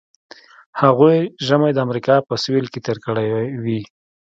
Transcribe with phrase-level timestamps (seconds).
[0.81, 3.27] هغوی ژمی د امریکا په سویل کې تیر کړی
[3.63, 3.81] وي